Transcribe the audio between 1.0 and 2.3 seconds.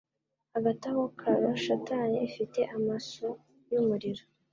Caron shitani